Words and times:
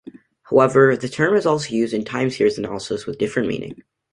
However, 0.49 0.97
the 0.97 1.07
term 1.07 1.35
is 1.35 1.45
also 1.45 1.69
used 1.75 1.93
in 1.93 2.03
time 2.03 2.31
series 2.31 2.57
analysis 2.57 3.05
with 3.05 3.17
a 3.17 3.19
different 3.19 3.47
meaning. 3.47 3.83